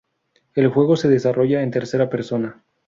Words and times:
El 0.55 0.67
juego 0.69 0.95
se 0.95 1.09
desarrolla 1.09 1.61
en 1.61 1.69
tercera 1.69 2.09
persona. 2.09 2.63